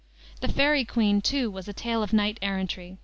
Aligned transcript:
The 0.39 0.47
Faery 0.47 0.83
Queene, 0.83 1.21
too, 1.21 1.51
was 1.51 1.67
a 1.67 1.73
tale 1.73 2.01
of 2.01 2.11
knight 2.11 2.39
errantry. 2.41 2.97